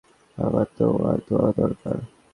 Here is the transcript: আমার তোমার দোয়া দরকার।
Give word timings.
আমার 0.37 0.67
তোমার 0.77 1.17
দোয়া 1.27 1.49
দরকার। 1.51 1.97